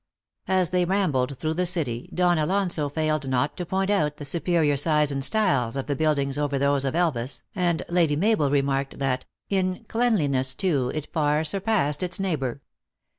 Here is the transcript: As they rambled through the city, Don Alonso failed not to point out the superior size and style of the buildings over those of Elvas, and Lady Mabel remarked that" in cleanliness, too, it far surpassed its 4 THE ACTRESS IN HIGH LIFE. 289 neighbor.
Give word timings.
As 0.47 0.71
they 0.71 0.83
rambled 0.83 1.37
through 1.37 1.53
the 1.53 1.67
city, 1.67 2.09
Don 2.11 2.39
Alonso 2.39 2.89
failed 2.89 3.29
not 3.29 3.55
to 3.57 3.67
point 3.67 3.91
out 3.91 4.17
the 4.17 4.25
superior 4.25 4.75
size 4.75 5.11
and 5.11 5.23
style 5.23 5.67
of 5.77 5.85
the 5.85 5.95
buildings 5.95 6.39
over 6.39 6.57
those 6.57 6.83
of 6.85 6.95
Elvas, 6.95 7.43
and 7.53 7.83
Lady 7.87 8.15
Mabel 8.15 8.49
remarked 8.49 8.97
that" 8.97 9.25
in 9.51 9.83
cleanliness, 9.87 10.55
too, 10.55 10.91
it 10.95 11.13
far 11.13 11.43
surpassed 11.43 12.01
its 12.01 12.17
4 12.17 12.23
THE 12.23 12.29
ACTRESS 12.29 12.31
IN 12.31 12.31
HIGH 12.31 12.31
LIFE. 12.31 12.39
289 12.39 12.49
neighbor. 12.57 12.61